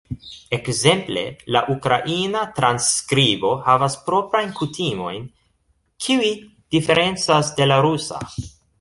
Ekzemple 0.57 1.25
la 1.55 1.61
ukraina 1.73 2.41
transskribo 2.61 3.53
havas 3.67 3.99
proprajn 4.09 4.51
kutimojn, 4.63 5.31
kiuj 6.07 6.35
diferencas 6.79 7.57
de 7.61 7.73
la 7.73 7.83
rusa. 7.89 8.27